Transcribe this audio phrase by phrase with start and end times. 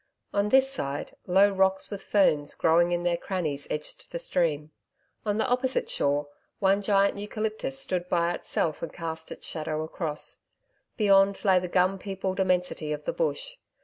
[0.33, 4.71] On this side, low rocks with ferns growing in their crannies, edged the stream.
[5.27, 6.27] On the opposite shore,
[6.57, 10.39] one giant eucalyptus stood by itself and cast its shadow across.
[10.97, 13.57] Beyond, lay the gum peopled immensity of the bush.